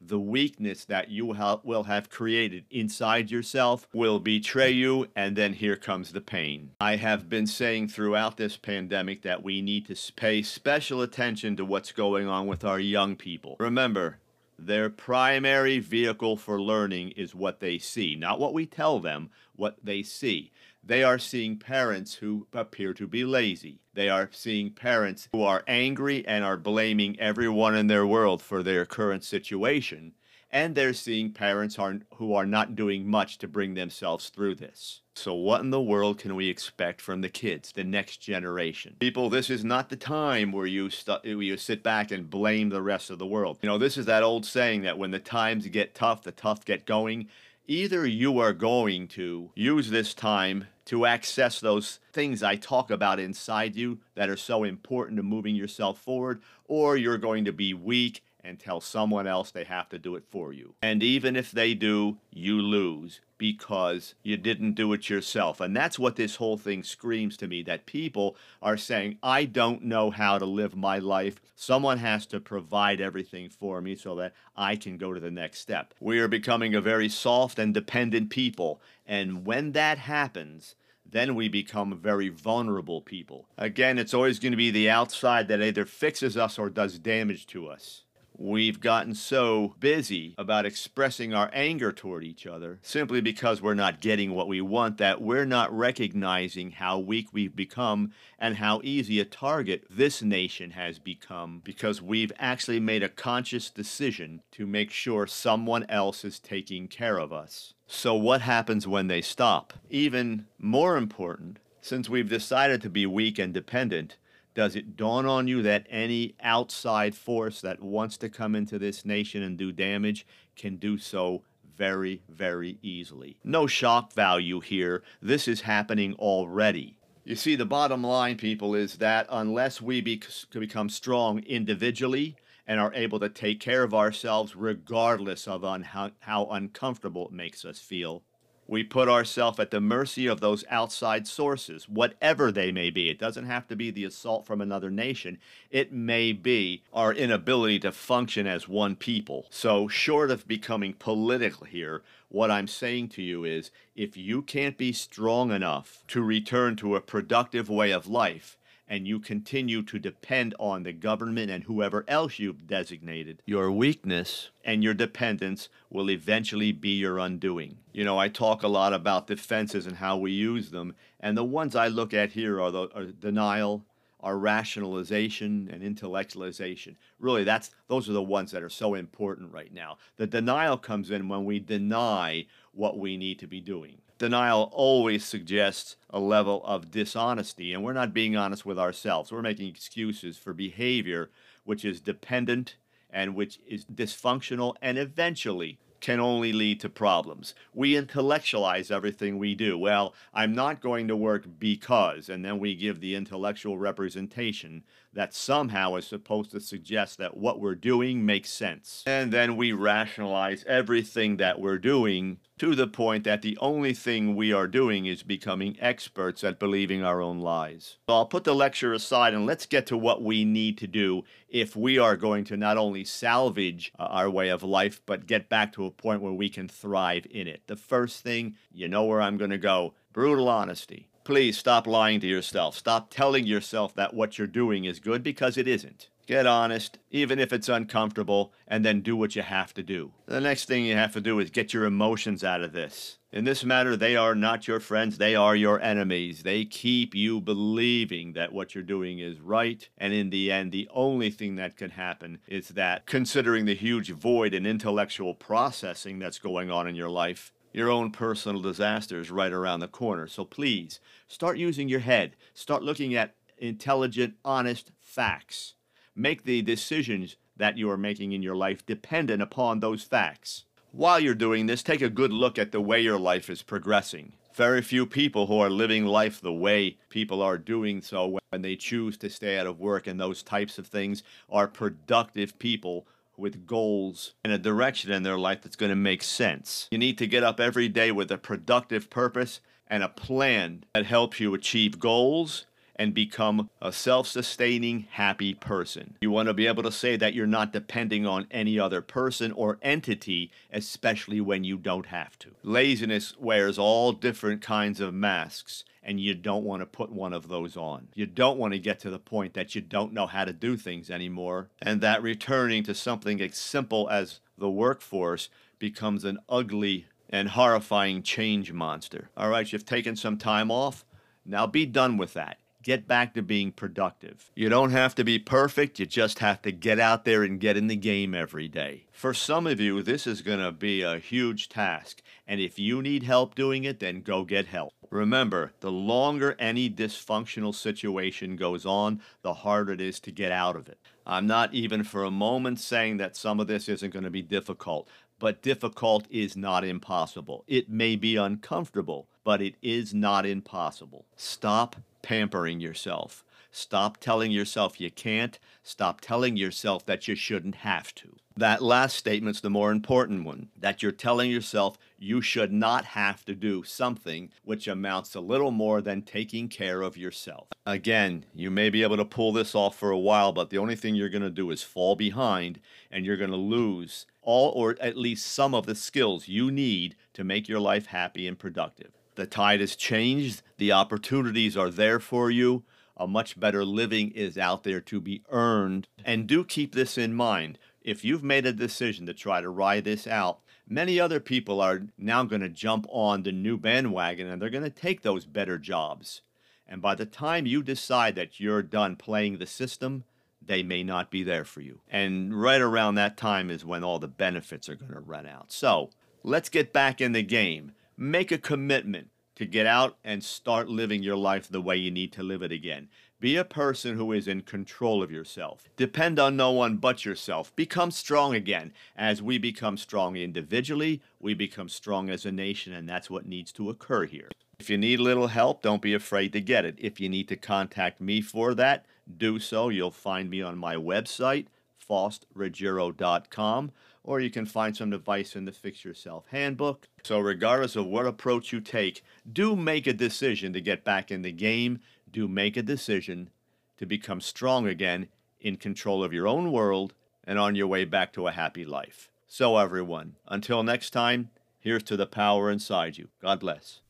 the 0.00 0.18
weakness 0.18 0.84
that 0.84 1.10
you 1.10 1.32
ha- 1.32 1.60
will 1.64 1.84
have 1.84 2.08
created 2.08 2.64
inside 2.70 3.30
yourself 3.30 3.88
will 3.92 4.20
betray 4.20 4.70
you, 4.70 5.08
and 5.16 5.36
then 5.36 5.52
here 5.52 5.76
comes 5.76 6.12
the 6.12 6.20
pain. 6.20 6.70
I 6.80 6.96
have 6.96 7.28
been 7.28 7.46
saying 7.46 7.88
throughout 7.88 8.36
this 8.36 8.56
pandemic 8.56 9.22
that 9.22 9.42
we 9.42 9.60
need 9.60 9.86
to 9.86 10.12
pay 10.12 10.42
special 10.42 11.02
attention 11.02 11.56
to 11.56 11.64
what's 11.64 11.92
going 11.92 12.28
on 12.28 12.46
with 12.46 12.64
our 12.64 12.80
young 12.80 13.16
people. 13.16 13.56
Remember, 13.58 14.18
their 14.58 14.90
primary 14.90 15.78
vehicle 15.78 16.36
for 16.36 16.60
learning 16.60 17.12
is 17.12 17.34
what 17.34 17.60
they 17.60 17.78
see, 17.78 18.16
not 18.16 18.40
what 18.40 18.52
we 18.52 18.66
tell 18.66 18.98
them, 18.98 19.30
what 19.54 19.76
they 19.82 20.02
see. 20.02 20.50
They 20.82 21.02
are 21.04 21.18
seeing 21.18 21.58
parents 21.58 22.14
who 22.14 22.46
appear 22.52 22.94
to 22.94 23.06
be 23.06 23.24
lazy. 23.24 23.80
They 23.94 24.08
are 24.08 24.30
seeing 24.32 24.70
parents 24.70 25.28
who 25.32 25.42
are 25.42 25.62
angry 25.68 26.26
and 26.26 26.44
are 26.44 26.56
blaming 26.56 27.18
everyone 27.20 27.74
in 27.74 27.86
their 27.86 28.06
world 28.06 28.42
for 28.42 28.62
their 28.62 28.86
current 28.86 29.22
situation. 29.22 30.14
And 30.50 30.74
they're 30.74 30.94
seeing 30.94 31.32
parents 31.32 31.78
are, 31.78 31.98
who 32.14 32.32
are 32.34 32.46
not 32.46 32.74
doing 32.74 33.06
much 33.06 33.36
to 33.38 33.48
bring 33.48 33.74
themselves 33.74 34.30
through 34.30 34.54
this. 34.54 35.02
So, 35.14 35.34
what 35.34 35.60
in 35.60 35.70
the 35.70 35.80
world 35.80 36.18
can 36.18 36.34
we 36.36 36.48
expect 36.48 37.00
from 37.02 37.20
the 37.20 37.28
kids, 37.28 37.72
the 37.72 37.84
next 37.84 38.18
generation? 38.18 38.96
People, 38.98 39.28
this 39.28 39.50
is 39.50 39.64
not 39.64 39.90
the 39.90 39.96
time 39.96 40.52
where 40.52 40.66
you, 40.66 40.88
st- 40.88 41.24
where 41.24 41.42
you 41.42 41.56
sit 41.56 41.82
back 41.82 42.10
and 42.10 42.30
blame 42.30 42.70
the 42.70 42.80
rest 42.80 43.10
of 43.10 43.18
the 43.18 43.26
world. 43.26 43.58
You 43.60 43.68
know, 43.68 43.78
this 43.78 43.98
is 43.98 44.06
that 44.06 44.22
old 44.22 44.46
saying 44.46 44.82
that 44.82 44.96
when 44.96 45.10
the 45.10 45.18
times 45.18 45.66
get 45.66 45.94
tough, 45.94 46.22
the 46.22 46.32
tough 46.32 46.64
get 46.64 46.86
going 46.86 47.28
either 47.68 48.06
you 48.06 48.38
are 48.38 48.54
going 48.54 49.06
to 49.06 49.50
use 49.54 49.90
this 49.90 50.14
time 50.14 50.66
to 50.86 51.04
access 51.04 51.60
those 51.60 52.00
things 52.14 52.42
I 52.42 52.56
talk 52.56 52.90
about 52.90 53.20
inside 53.20 53.76
you 53.76 53.98
that 54.14 54.30
are 54.30 54.38
so 54.38 54.64
important 54.64 55.18
to 55.18 55.22
moving 55.22 55.54
yourself 55.54 55.98
forward, 55.98 56.40
or 56.64 56.96
you're 56.96 57.18
going 57.18 57.44
to 57.44 57.52
be 57.52 57.74
weak 57.74 58.24
and 58.42 58.58
tell 58.58 58.80
someone 58.80 59.26
else 59.26 59.50
they 59.50 59.64
have 59.64 59.88
to 59.90 59.98
do 59.98 60.16
it 60.16 60.24
for 60.30 60.52
you. 60.52 60.74
And 60.82 61.02
even 61.02 61.36
if 61.36 61.50
they 61.50 61.74
do, 61.74 62.18
you 62.30 62.60
lose 62.60 63.20
because 63.38 64.14
you 64.22 64.36
didn't 64.36 64.72
do 64.72 64.92
it 64.92 65.08
yourself. 65.08 65.60
And 65.60 65.76
that's 65.76 65.98
what 65.98 66.16
this 66.16 66.36
whole 66.36 66.56
thing 66.56 66.82
screams 66.82 67.36
to 67.38 67.46
me 67.46 67.62
that 67.62 67.86
people 67.86 68.36
are 68.60 68.76
saying, 68.76 69.18
I 69.22 69.44
don't 69.44 69.84
know 69.84 70.10
how 70.10 70.38
to 70.38 70.44
live 70.44 70.74
my 70.74 70.98
life. 70.98 71.40
Someone 71.54 71.98
has 71.98 72.26
to 72.26 72.40
provide 72.40 73.00
everything 73.00 73.48
for 73.48 73.80
me 73.80 73.94
so 73.94 74.16
that 74.16 74.34
I 74.56 74.76
can 74.76 74.98
go 74.98 75.12
to 75.12 75.20
the 75.20 75.30
next 75.30 75.60
step. 75.60 75.94
We 76.00 76.18
are 76.18 76.28
becoming 76.28 76.74
a 76.74 76.80
very 76.80 77.08
soft 77.08 77.58
and 77.58 77.72
dependent 77.72 78.30
people. 78.30 78.80
And 79.06 79.46
when 79.46 79.72
that 79.72 79.98
happens, 79.98 80.74
then 81.10 81.34
we 81.34 81.48
become 81.48 81.96
very 81.96 82.28
vulnerable 82.28 83.00
people. 83.00 83.48
Again, 83.56 83.98
it's 83.98 84.12
always 84.12 84.38
going 84.38 84.52
to 84.52 84.58
be 84.58 84.70
the 84.70 84.90
outside 84.90 85.48
that 85.48 85.62
either 85.62 85.86
fixes 85.86 86.36
us 86.36 86.58
or 86.58 86.68
does 86.68 86.98
damage 86.98 87.46
to 87.48 87.68
us. 87.68 88.02
We've 88.40 88.78
gotten 88.78 89.16
so 89.16 89.74
busy 89.80 90.36
about 90.38 90.64
expressing 90.64 91.34
our 91.34 91.50
anger 91.52 91.90
toward 91.90 92.22
each 92.22 92.46
other 92.46 92.78
simply 92.82 93.20
because 93.20 93.60
we're 93.60 93.74
not 93.74 94.00
getting 94.00 94.32
what 94.32 94.46
we 94.46 94.60
want 94.60 94.98
that 94.98 95.20
we're 95.20 95.44
not 95.44 95.76
recognizing 95.76 96.70
how 96.70 97.00
weak 97.00 97.32
we've 97.32 97.56
become 97.56 98.12
and 98.38 98.58
how 98.58 98.80
easy 98.84 99.18
a 99.18 99.24
target 99.24 99.86
this 99.90 100.22
nation 100.22 100.70
has 100.70 101.00
become 101.00 101.62
because 101.64 102.00
we've 102.00 102.30
actually 102.38 102.78
made 102.78 103.02
a 103.02 103.08
conscious 103.08 103.70
decision 103.70 104.40
to 104.52 104.68
make 104.68 104.92
sure 104.92 105.26
someone 105.26 105.84
else 105.88 106.24
is 106.24 106.38
taking 106.38 106.86
care 106.86 107.18
of 107.18 107.32
us. 107.32 107.74
So, 107.88 108.14
what 108.14 108.42
happens 108.42 108.86
when 108.86 109.08
they 109.08 109.20
stop? 109.20 109.72
Even 109.90 110.46
more 110.60 110.96
important, 110.96 111.58
since 111.80 112.08
we've 112.08 112.28
decided 112.28 112.82
to 112.82 112.90
be 112.90 113.04
weak 113.04 113.40
and 113.40 113.52
dependent, 113.52 114.16
does 114.58 114.74
it 114.74 114.96
dawn 114.96 115.24
on 115.24 115.46
you 115.46 115.62
that 115.62 115.86
any 115.88 116.34
outside 116.40 117.14
force 117.14 117.60
that 117.60 117.80
wants 117.80 118.16
to 118.16 118.28
come 118.28 118.56
into 118.56 118.76
this 118.76 119.04
nation 119.04 119.40
and 119.40 119.56
do 119.56 119.70
damage 119.70 120.26
can 120.56 120.74
do 120.74 120.98
so 120.98 121.44
very, 121.76 122.22
very 122.28 122.76
easily? 122.82 123.36
No 123.44 123.68
shock 123.68 124.12
value 124.12 124.58
here. 124.58 125.04
This 125.22 125.46
is 125.46 125.60
happening 125.60 126.14
already. 126.14 126.98
You 127.22 127.36
see, 127.36 127.54
the 127.54 127.66
bottom 127.66 128.02
line, 128.02 128.36
people, 128.36 128.74
is 128.74 128.96
that 128.96 129.28
unless 129.30 129.80
we 129.80 130.00
be- 130.00 130.22
become 130.50 130.88
strong 130.88 131.38
individually 131.44 132.34
and 132.66 132.80
are 132.80 132.92
able 132.94 133.20
to 133.20 133.28
take 133.28 133.60
care 133.60 133.84
of 133.84 133.94
ourselves 133.94 134.56
regardless 134.56 135.46
of 135.46 135.62
un- 135.62 135.84
how, 135.84 136.10
how 136.18 136.46
uncomfortable 136.46 137.28
it 137.28 137.32
makes 137.32 137.64
us 137.64 137.78
feel, 137.78 138.24
we 138.68 138.84
put 138.84 139.08
ourselves 139.08 139.58
at 139.58 139.70
the 139.70 139.80
mercy 139.80 140.26
of 140.26 140.40
those 140.40 140.62
outside 140.68 141.26
sources, 141.26 141.88
whatever 141.88 142.52
they 142.52 142.70
may 142.70 142.90
be. 142.90 143.08
It 143.08 143.18
doesn't 143.18 143.46
have 143.46 143.66
to 143.68 143.76
be 143.76 143.90
the 143.90 144.04
assault 144.04 144.46
from 144.46 144.60
another 144.60 144.90
nation, 144.90 145.38
it 145.70 145.92
may 145.92 146.32
be 146.32 146.84
our 146.92 147.12
inability 147.12 147.80
to 147.80 147.92
function 147.92 148.46
as 148.46 148.68
one 148.68 148.94
people. 148.94 149.46
So, 149.50 149.88
short 149.88 150.30
of 150.30 150.46
becoming 150.46 150.92
political 150.92 151.66
here, 151.66 152.02
what 152.28 152.50
I'm 152.50 152.68
saying 152.68 153.08
to 153.10 153.22
you 153.22 153.44
is 153.44 153.70
if 153.96 154.16
you 154.16 154.42
can't 154.42 154.76
be 154.76 154.92
strong 154.92 155.50
enough 155.50 156.04
to 156.08 156.22
return 156.22 156.76
to 156.76 156.94
a 156.94 157.00
productive 157.00 157.70
way 157.70 157.90
of 157.90 158.06
life, 158.06 158.58
and 158.88 159.06
you 159.06 159.20
continue 159.20 159.82
to 159.82 159.98
depend 159.98 160.54
on 160.58 160.82
the 160.82 160.92
government 160.92 161.50
and 161.50 161.64
whoever 161.64 162.04
else 162.08 162.38
you've 162.38 162.66
designated, 162.66 163.42
your 163.44 163.70
weakness 163.70 164.50
and 164.64 164.82
your 164.82 164.94
dependence 164.94 165.68
will 165.90 166.10
eventually 166.10 166.72
be 166.72 166.96
your 166.96 167.18
undoing. 167.18 167.76
You 167.92 168.04
know, 168.04 168.18
I 168.18 168.28
talk 168.28 168.62
a 168.62 168.68
lot 168.68 168.94
about 168.94 169.26
defenses 169.26 169.86
and 169.86 169.96
how 169.96 170.16
we 170.16 170.32
use 170.32 170.70
them, 170.70 170.94
and 171.20 171.36
the 171.36 171.44
ones 171.44 171.76
I 171.76 171.88
look 171.88 172.14
at 172.14 172.32
here 172.32 172.60
are, 172.60 172.70
the, 172.70 172.88
are 172.94 173.04
denial, 173.04 173.84
are 174.20 174.38
rationalization 174.38 175.68
and 175.72 175.82
intellectualization. 175.82 176.96
Really, 177.20 177.44
that's 177.44 177.70
those 177.88 178.08
are 178.08 178.12
the 178.12 178.22
ones 178.22 178.50
that 178.52 178.62
are 178.62 178.68
so 178.68 178.94
important 178.94 179.52
right 179.52 179.72
now. 179.72 179.98
The 180.16 180.26
denial 180.26 180.76
comes 180.76 181.10
in 181.10 181.28
when 181.28 181.44
we 181.44 181.60
deny 181.60 182.46
what 182.72 182.98
we 182.98 183.16
need 183.16 183.38
to 183.40 183.46
be 183.46 183.60
doing 183.60 183.98
denial 184.18 184.70
always 184.72 185.24
suggests 185.24 185.96
a 186.10 186.18
level 186.18 186.62
of 186.64 186.90
dishonesty, 186.90 187.72
and 187.72 187.82
we're 187.82 187.92
not 187.92 188.12
being 188.12 188.36
honest 188.36 188.66
with 188.66 188.78
ourselves. 188.78 189.32
We're 189.32 189.42
making 189.42 189.68
excuses 189.68 190.36
for 190.36 190.52
behavior 190.52 191.30
which 191.64 191.84
is 191.84 192.00
dependent 192.00 192.76
and 193.10 193.34
which 193.34 193.60
is 193.66 193.84
dysfunctional 193.84 194.74
and 194.80 194.96
eventually 194.96 195.78
can 196.00 196.20
only 196.20 196.52
lead 196.52 196.80
to 196.80 196.88
problems. 196.88 197.54
We 197.74 197.96
intellectualize 197.96 198.90
everything 198.90 199.36
we 199.36 199.54
do. 199.54 199.76
Well, 199.76 200.14
I'm 200.32 200.54
not 200.54 200.80
going 200.80 201.08
to 201.08 201.16
work 201.16 201.44
because, 201.58 202.28
and 202.28 202.44
then 202.44 202.58
we 202.58 202.74
give 202.74 203.00
the 203.00 203.14
intellectual 203.14 203.76
representation 203.76 204.84
that 205.18 205.34
somehow 205.34 205.96
is 205.96 206.06
supposed 206.06 206.52
to 206.52 206.60
suggest 206.60 207.18
that 207.18 207.36
what 207.36 207.58
we're 207.58 207.74
doing 207.74 208.24
makes 208.24 208.50
sense. 208.50 209.02
And 209.04 209.32
then 209.32 209.56
we 209.56 209.72
rationalize 209.72 210.62
everything 210.64 211.38
that 211.38 211.58
we're 211.58 211.78
doing 211.78 212.38
to 212.58 212.76
the 212.76 212.86
point 212.86 213.24
that 213.24 213.42
the 213.42 213.58
only 213.60 213.94
thing 213.94 214.36
we 214.36 214.52
are 214.52 214.68
doing 214.68 215.06
is 215.06 215.24
becoming 215.24 215.76
experts 215.80 216.44
at 216.44 216.60
believing 216.60 217.02
our 217.02 217.20
own 217.20 217.40
lies. 217.40 217.96
So 218.08 218.14
I'll 218.14 218.26
put 218.26 218.44
the 218.44 218.54
lecture 218.54 218.92
aside 218.92 219.34
and 219.34 219.44
let's 219.44 219.66
get 219.66 219.86
to 219.86 219.98
what 219.98 220.22
we 220.22 220.44
need 220.44 220.78
to 220.78 220.86
do 220.86 221.24
if 221.48 221.74
we 221.74 221.98
are 221.98 222.16
going 222.16 222.44
to 222.44 222.56
not 222.56 222.76
only 222.76 223.04
salvage 223.04 223.90
uh, 223.98 224.04
our 224.04 224.30
way 224.30 224.50
of 224.50 224.62
life, 224.62 225.02
but 225.04 225.26
get 225.26 225.48
back 225.48 225.72
to 225.72 225.84
a 225.84 225.90
point 225.90 226.22
where 226.22 226.32
we 226.32 226.48
can 226.48 226.68
thrive 226.68 227.26
in 227.28 227.48
it. 227.48 227.62
The 227.66 227.74
first 227.74 228.22
thing, 228.22 228.54
you 228.70 228.86
know 228.86 229.02
where 229.02 229.20
I'm 229.20 229.36
going 229.36 229.50
to 229.50 229.58
go 229.58 229.94
brutal 230.12 230.48
honesty. 230.48 231.08
Please 231.28 231.58
stop 231.58 231.86
lying 231.86 232.20
to 232.20 232.26
yourself. 232.26 232.74
Stop 232.74 233.10
telling 233.10 233.46
yourself 233.46 233.94
that 233.96 234.14
what 234.14 234.38
you're 234.38 234.46
doing 234.46 234.86
is 234.86 234.98
good 234.98 235.22
because 235.22 235.58
it 235.58 235.68
isn't. 235.68 236.08
Get 236.26 236.46
honest, 236.46 236.96
even 237.10 237.38
if 237.38 237.52
it's 237.52 237.68
uncomfortable, 237.68 238.54
and 238.66 238.82
then 238.82 239.02
do 239.02 239.14
what 239.14 239.36
you 239.36 239.42
have 239.42 239.74
to 239.74 239.82
do. 239.82 240.12
The 240.24 240.40
next 240.40 240.64
thing 240.64 240.86
you 240.86 240.94
have 240.94 241.12
to 241.12 241.20
do 241.20 241.38
is 241.38 241.50
get 241.50 241.74
your 241.74 241.84
emotions 241.84 242.42
out 242.42 242.62
of 242.62 242.72
this. 242.72 243.18
In 243.30 243.44
this 243.44 243.62
matter, 243.62 243.94
they 243.94 244.16
are 244.16 244.34
not 244.34 244.66
your 244.66 244.80
friends, 244.80 245.18
they 245.18 245.34
are 245.34 245.54
your 245.54 245.78
enemies. 245.82 246.44
They 246.44 246.64
keep 246.64 247.14
you 247.14 247.42
believing 247.42 248.32
that 248.32 248.54
what 248.54 248.74
you're 248.74 248.82
doing 248.82 249.18
is 249.18 249.38
right, 249.38 249.86
and 249.98 250.14
in 250.14 250.30
the 250.30 250.50
end, 250.50 250.72
the 250.72 250.88
only 250.94 251.28
thing 251.28 251.56
that 251.56 251.76
can 251.76 251.90
happen 251.90 252.38
is 252.48 252.68
that, 252.68 253.04
considering 253.04 253.66
the 253.66 253.74
huge 253.74 254.12
void 254.12 254.54
in 254.54 254.64
intellectual 254.64 255.34
processing 255.34 256.18
that's 256.18 256.38
going 256.38 256.70
on 256.70 256.88
in 256.88 256.94
your 256.94 257.10
life, 257.10 257.52
your 257.78 257.90
own 257.90 258.10
personal 258.10 258.60
disaster 258.60 259.18
is 259.20 259.30
right 259.30 259.52
around 259.52 259.80
the 259.80 259.88
corner. 259.88 260.26
So 260.26 260.44
please, 260.44 261.00
start 261.26 261.56
using 261.56 261.88
your 261.88 262.00
head. 262.00 262.36
Start 262.52 262.82
looking 262.82 263.14
at 263.14 263.34
intelligent, 263.58 264.34
honest 264.44 264.92
facts 265.00 265.74
make 266.18 266.42
the 266.42 266.60
decisions 266.62 267.36
that 267.56 267.78
you 267.78 267.88
are 267.88 267.96
making 267.96 268.32
in 268.32 268.42
your 268.42 268.56
life 268.56 268.84
dependent 268.84 269.40
upon 269.40 269.80
those 269.80 270.02
facts. 270.02 270.64
While 270.90 271.20
you're 271.20 271.34
doing 271.34 271.66
this, 271.66 271.82
take 271.82 272.02
a 272.02 272.10
good 272.10 272.32
look 272.32 272.58
at 272.58 272.72
the 272.72 272.80
way 272.80 273.00
your 273.00 273.18
life 273.18 273.48
is 273.48 273.62
progressing. 273.62 274.32
Very 274.54 274.82
few 274.82 275.06
people 275.06 275.46
who 275.46 275.60
are 275.60 275.70
living 275.70 276.04
life 276.04 276.40
the 276.40 276.52
way 276.52 276.98
people 277.08 277.40
are 277.40 277.58
doing 277.58 278.02
so 278.02 278.38
when 278.50 278.62
they 278.62 278.74
choose 278.74 279.16
to 279.18 279.30
stay 279.30 279.58
out 279.58 279.68
of 279.68 279.78
work 279.78 280.08
and 280.08 280.18
those 280.18 280.42
types 280.42 280.78
of 280.78 280.88
things 280.88 281.22
are 281.48 281.68
productive 281.68 282.58
people 282.58 283.06
with 283.38 283.66
goals 283.66 284.34
and 284.44 284.52
a 284.52 284.58
direction 284.58 285.12
in 285.12 285.22
their 285.22 285.38
life 285.38 285.62
that's 285.62 285.76
going 285.76 285.90
to 285.90 285.96
make 285.96 286.22
sense. 286.22 286.88
You 286.90 286.98
need 286.98 287.18
to 287.18 287.26
get 287.26 287.44
up 287.44 287.60
every 287.60 287.88
day 287.88 288.12
with 288.12 288.30
a 288.30 288.38
productive 288.38 289.10
purpose 289.10 289.60
and 289.86 290.02
a 290.02 290.08
plan 290.08 290.84
that 290.94 291.06
helps 291.06 291.40
you 291.40 291.54
achieve 291.54 291.98
goals 291.98 292.66
and 292.98 293.14
become 293.14 293.70
a 293.80 293.92
self 293.92 294.26
sustaining, 294.26 295.06
happy 295.12 295.54
person. 295.54 296.16
You 296.20 296.30
want 296.30 296.48
to 296.48 296.54
be 296.54 296.66
able 296.66 296.82
to 296.82 296.92
say 296.92 297.16
that 297.16 297.32
you're 297.32 297.46
not 297.46 297.72
depending 297.72 298.26
on 298.26 298.48
any 298.50 298.78
other 298.78 299.00
person 299.00 299.52
or 299.52 299.78
entity, 299.82 300.50
especially 300.72 301.40
when 301.40 301.62
you 301.64 301.78
don't 301.78 302.06
have 302.06 302.38
to. 302.40 302.50
Laziness 302.62 303.36
wears 303.38 303.78
all 303.78 304.12
different 304.12 304.60
kinds 304.60 305.00
of 305.00 305.14
masks. 305.14 305.84
And 306.08 306.18
you 306.18 306.34
don't 306.34 306.64
want 306.64 306.80
to 306.80 306.86
put 306.86 307.12
one 307.12 307.34
of 307.34 307.48
those 307.48 307.76
on. 307.76 308.08
You 308.14 308.24
don't 308.24 308.58
want 308.58 308.72
to 308.72 308.78
get 308.78 308.98
to 309.00 309.10
the 309.10 309.18
point 309.18 309.52
that 309.52 309.74
you 309.74 309.82
don't 309.82 310.14
know 310.14 310.26
how 310.26 310.46
to 310.46 310.54
do 310.54 310.78
things 310.78 311.10
anymore, 311.10 311.68
and 311.82 312.00
that 312.00 312.22
returning 312.22 312.82
to 312.84 312.94
something 312.94 313.42
as 313.42 313.56
simple 313.56 314.08
as 314.08 314.40
the 314.56 314.70
workforce 314.70 315.50
becomes 315.78 316.24
an 316.24 316.38
ugly 316.48 317.08
and 317.28 317.50
horrifying 317.50 318.22
change 318.22 318.72
monster. 318.72 319.28
All 319.36 319.50
right, 319.50 319.70
you've 319.70 319.84
taken 319.84 320.16
some 320.16 320.38
time 320.38 320.70
off. 320.70 321.04
Now 321.44 321.66
be 321.66 321.84
done 321.84 322.16
with 322.16 322.32
that 322.32 322.58
get 322.82 323.06
back 323.06 323.34
to 323.34 323.42
being 323.42 323.72
productive. 323.72 324.50
You 324.54 324.68
don't 324.68 324.90
have 324.90 325.14
to 325.16 325.24
be 325.24 325.38
perfect, 325.38 325.98
you 325.98 326.06
just 326.06 326.38
have 326.38 326.62
to 326.62 326.72
get 326.72 326.98
out 326.98 327.24
there 327.24 327.42
and 327.42 327.60
get 327.60 327.76
in 327.76 327.86
the 327.86 327.96
game 327.96 328.34
every 328.34 328.68
day. 328.68 329.04
For 329.12 329.34
some 329.34 329.66
of 329.66 329.80
you, 329.80 330.02
this 330.02 330.26
is 330.26 330.42
going 330.42 330.60
to 330.60 330.72
be 330.72 331.02
a 331.02 331.18
huge 331.18 331.68
task, 331.68 332.22
and 332.46 332.60
if 332.60 332.78
you 332.78 333.02
need 333.02 333.24
help 333.24 333.54
doing 333.54 333.84
it, 333.84 334.00
then 334.00 334.22
go 334.22 334.44
get 334.44 334.66
help. 334.66 334.92
Remember, 335.10 335.72
the 335.80 335.90
longer 335.90 336.54
any 336.58 336.90
dysfunctional 336.90 337.74
situation 337.74 338.56
goes 338.56 338.84
on, 338.84 339.22
the 339.42 339.54
harder 339.54 339.92
it 339.92 340.00
is 340.00 340.20
to 340.20 340.30
get 340.30 340.52
out 340.52 340.76
of 340.76 340.88
it. 340.88 340.98
I'm 341.26 341.46
not 341.46 341.74
even 341.74 342.04
for 342.04 342.24
a 342.24 342.30
moment 342.30 342.80
saying 342.80 343.16
that 343.18 343.36
some 343.36 343.60
of 343.60 343.66
this 343.66 343.88
isn't 343.88 344.12
going 344.12 344.24
to 344.24 344.30
be 344.30 344.42
difficult, 344.42 345.08
but 345.38 345.62
difficult 345.62 346.26
is 346.30 346.56
not 346.56 346.84
impossible. 346.84 347.64
It 347.66 347.88
may 347.88 348.16
be 348.16 348.36
uncomfortable, 348.36 349.28
but 349.48 349.62
it 349.62 349.76
is 349.80 350.12
not 350.12 350.44
impossible. 350.44 351.24
Stop 351.34 351.96
pampering 352.20 352.80
yourself. 352.80 353.42
Stop 353.70 354.18
telling 354.18 354.50
yourself 354.50 355.00
you 355.00 355.10
can't. 355.10 355.58
Stop 355.82 356.20
telling 356.20 356.54
yourself 356.54 357.06
that 357.06 357.26
you 357.26 357.34
shouldn't 357.34 357.76
have 357.76 358.14
to. 358.16 358.36
That 358.58 358.82
last 358.82 359.16
statement's 359.16 359.60
the 359.60 359.70
more 359.70 359.90
important 359.90 360.44
one 360.44 360.68
that 360.78 361.02
you're 361.02 361.12
telling 361.12 361.50
yourself 361.50 361.96
you 362.18 362.42
should 362.42 362.72
not 362.72 363.06
have 363.06 363.42
to 363.46 363.54
do 363.54 363.84
something 363.84 364.50
which 364.64 364.86
amounts 364.86 365.30
to 365.30 365.40
little 365.40 365.70
more 365.70 366.02
than 366.02 366.20
taking 366.20 366.68
care 366.68 367.00
of 367.00 367.16
yourself. 367.16 367.68
Again, 367.86 368.44
you 368.54 368.70
may 368.70 368.90
be 368.90 369.02
able 369.02 369.16
to 369.16 369.24
pull 369.24 369.54
this 369.54 369.74
off 369.74 369.96
for 369.96 370.10
a 370.10 370.18
while, 370.18 370.52
but 370.52 370.68
the 370.68 370.76
only 370.76 370.94
thing 370.94 371.14
you're 371.14 371.30
going 371.30 371.40
to 371.40 371.48
do 371.48 371.70
is 371.70 371.82
fall 371.82 372.16
behind 372.16 372.80
and 373.10 373.24
you're 373.24 373.38
going 373.38 373.48
to 373.48 373.56
lose 373.56 374.26
all 374.42 374.72
or 374.72 374.94
at 375.00 375.16
least 375.16 375.46
some 375.46 375.74
of 375.74 375.86
the 375.86 375.94
skills 375.94 376.48
you 376.48 376.70
need 376.70 377.16
to 377.32 377.44
make 377.44 377.66
your 377.66 377.80
life 377.80 378.08
happy 378.08 378.46
and 378.46 378.58
productive. 378.58 379.12
The 379.38 379.46
tide 379.46 379.78
has 379.78 379.94
changed, 379.94 380.62
the 380.78 380.90
opportunities 380.90 381.76
are 381.76 381.90
there 381.90 382.18
for 382.18 382.50
you. 382.50 382.82
A 383.16 383.28
much 383.28 383.60
better 383.60 383.84
living 383.84 384.32
is 384.32 384.58
out 384.58 384.82
there 384.82 385.00
to 385.02 385.20
be 385.20 385.44
earned. 385.48 386.08
And 386.24 386.48
do 386.48 386.64
keep 386.64 386.92
this 386.92 387.16
in 387.16 387.34
mind. 387.34 387.78
If 388.02 388.24
you've 388.24 388.42
made 388.42 388.66
a 388.66 388.72
decision 388.72 389.26
to 389.26 389.32
try 389.32 389.60
to 389.60 389.70
ride 389.70 390.02
this 390.02 390.26
out, 390.26 390.58
many 390.88 391.20
other 391.20 391.38
people 391.38 391.80
are 391.80 392.08
now 392.18 392.42
going 392.42 392.62
to 392.62 392.68
jump 392.68 393.06
on 393.10 393.44
the 393.44 393.52
new 393.52 393.78
bandwagon 393.78 394.48
and 394.48 394.60
they're 394.60 394.70
going 394.70 394.82
to 394.82 394.90
take 394.90 395.22
those 395.22 395.46
better 395.46 395.78
jobs. 395.78 396.42
And 396.88 397.00
by 397.00 397.14
the 397.14 397.24
time 397.24 397.64
you 397.64 397.84
decide 397.84 398.34
that 398.34 398.58
you're 398.58 398.82
done 398.82 399.14
playing 399.14 399.58
the 399.58 399.66
system, 399.66 400.24
they 400.60 400.82
may 400.82 401.04
not 401.04 401.30
be 401.30 401.44
there 401.44 401.64
for 401.64 401.80
you. 401.80 402.00
And 402.10 402.60
right 402.60 402.80
around 402.80 403.14
that 403.14 403.36
time 403.36 403.70
is 403.70 403.84
when 403.84 404.02
all 404.02 404.18
the 404.18 404.26
benefits 404.26 404.88
are 404.88 404.96
going 404.96 405.12
to 405.12 405.20
run 405.20 405.46
out. 405.46 405.70
So 405.70 406.10
let's 406.42 406.68
get 406.68 406.92
back 406.92 407.20
in 407.20 407.30
the 407.30 407.44
game 407.44 407.92
make 408.18 408.50
a 408.50 408.58
commitment 408.58 409.28
to 409.54 409.64
get 409.64 409.86
out 409.86 410.18
and 410.24 410.42
start 410.42 410.88
living 410.88 411.22
your 411.22 411.36
life 411.36 411.68
the 411.68 411.80
way 411.80 411.96
you 411.96 412.10
need 412.10 412.32
to 412.32 412.42
live 412.42 412.62
it 412.62 412.72
again. 412.72 413.08
Be 413.40 413.54
a 413.54 413.64
person 413.64 414.16
who 414.16 414.32
is 414.32 414.48
in 414.48 414.62
control 414.62 415.22
of 415.22 415.30
yourself. 415.30 415.88
Depend 415.96 416.40
on 416.40 416.56
no 416.56 416.72
one 416.72 416.96
but 416.96 417.24
yourself. 417.24 417.74
Become 417.76 418.10
strong 418.10 418.54
again. 418.54 418.92
As 419.16 419.40
we 419.40 419.58
become 419.58 419.96
strong 419.96 420.36
individually, 420.36 421.22
we 421.38 421.54
become 421.54 421.88
strong 421.88 422.28
as 422.28 422.44
a 422.44 422.50
nation, 422.50 422.92
and 422.92 423.08
that's 423.08 423.30
what 423.30 423.46
needs 423.46 423.70
to 423.72 423.90
occur 423.90 424.26
here. 424.26 424.48
If 424.80 424.90
you 424.90 424.98
need 424.98 425.20
a 425.20 425.24
little 425.24 425.48
help, 425.48 425.82
don't 425.82 426.02
be 426.02 426.14
afraid 426.14 426.52
to 426.52 426.60
get 426.60 426.84
it. 426.84 426.96
If 426.98 427.20
you 427.20 427.28
need 427.28 427.48
to 427.48 427.56
contact 427.56 428.20
me 428.20 428.40
for 428.40 428.74
that, 428.74 429.06
do 429.36 429.60
so. 429.60 429.88
You'll 429.88 430.10
find 430.10 430.50
me 430.50 430.60
on 430.60 430.76
my 430.76 430.96
website, 430.96 431.66
faustoruggiero.com 432.08 433.92
or 434.28 434.40
you 434.40 434.50
can 434.50 434.66
find 434.66 434.94
some 434.94 435.14
advice 435.14 435.56
in 435.56 435.64
the 435.64 435.72
Fix 435.72 436.04
Yourself 436.04 436.44
Handbook. 436.50 437.08
So, 437.24 437.40
regardless 437.40 437.96
of 437.96 438.04
what 438.04 438.26
approach 438.26 438.72
you 438.72 438.80
take, 438.80 439.24
do 439.50 439.74
make 439.74 440.06
a 440.06 440.12
decision 440.12 440.74
to 440.74 440.82
get 440.82 441.02
back 441.02 441.30
in 441.30 441.40
the 441.40 441.50
game. 441.50 442.00
Do 442.30 442.46
make 442.46 442.76
a 442.76 442.82
decision 442.82 443.48
to 443.96 444.04
become 444.04 444.42
strong 444.42 444.86
again, 444.86 445.28
in 445.60 445.76
control 445.76 446.22
of 446.22 446.34
your 446.34 446.46
own 446.46 446.70
world, 446.70 447.14
and 447.42 447.58
on 447.58 447.74
your 447.74 447.86
way 447.86 448.04
back 448.04 448.34
to 448.34 448.46
a 448.46 448.52
happy 448.52 448.84
life. 448.84 449.30
So, 449.46 449.78
everyone, 449.78 450.36
until 450.46 450.82
next 450.82 451.10
time, 451.10 451.48
here's 451.80 452.02
to 452.02 452.16
the 452.18 452.26
power 452.26 452.70
inside 452.70 453.16
you. 453.16 453.28
God 453.40 453.60
bless. 453.60 454.00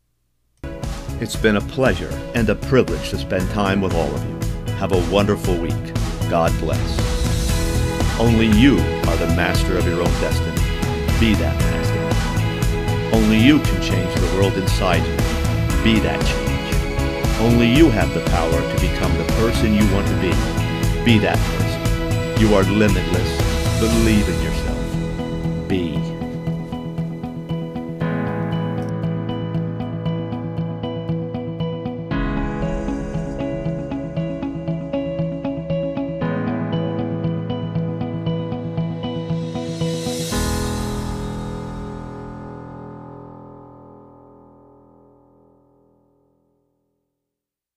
It's 1.21 1.37
been 1.37 1.57
a 1.57 1.61
pleasure 1.61 2.11
and 2.35 2.49
a 2.49 2.57
privilege 2.57 3.11
to 3.11 3.19
spend 3.19 3.49
time 3.51 3.81
with 3.81 3.95
all 3.95 4.13
of 4.13 4.25
you. 4.25 4.73
Have 4.75 4.91
a 4.91 5.13
wonderful 5.13 5.57
week. 5.57 5.95
God 6.29 6.53
bless. 6.59 7.18
Only 8.19 8.47
you 8.47 8.79
are 9.07 9.17
the 9.17 9.33
master 9.37 9.79
of 9.79 9.87
your 9.87 10.01
own 10.01 10.11
destiny. 10.21 10.61
Be 11.21 11.35
that 11.35 11.57
master. 11.61 13.17
Only 13.17 13.39
you 13.39 13.61
can 13.61 13.81
change 13.81 14.13
the 14.15 14.27
world 14.37 14.55
inside 14.55 15.07
you. 15.07 15.17
Be 15.85 16.01
that 16.01 16.21
change. 16.27 17.39
Only 17.41 17.73
you 17.73 17.91
have 17.91 18.13
the 18.15 18.25
power 18.31 18.51
to 18.51 18.81
become 18.81 19.17
the 19.17 19.25
person 19.35 19.73
you 19.73 19.87
want 19.95 20.09
to 20.09 20.15
be. 20.15 20.31
Be 21.05 21.19
that 21.21 21.39
person. 21.39 22.41
You 22.41 22.55
are 22.57 22.65
limitless. 22.65 23.81
Believe 23.81 24.29
in 24.29 24.43
yourself. 24.43 24.59